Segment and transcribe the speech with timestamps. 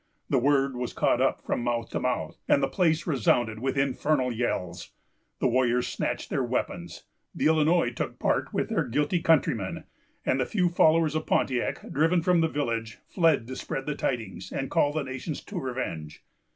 [0.31, 4.31] The word was caught up from mouth to mouth, and the place resounded with infernal
[4.31, 4.93] yells.
[5.37, 7.03] The warriors snatched their weapons.
[7.35, 9.83] The Illinois took part with their guilty countryman;
[10.25, 14.51] and the few followers of Pontiac, driven from the village, fled to spread the tidings
[14.51, 16.23] and call the nations to revenge.